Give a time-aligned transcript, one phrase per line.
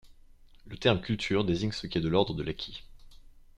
[0.65, 2.81] Le terme culture désigne ce qui est de l’ordre de l’acquis.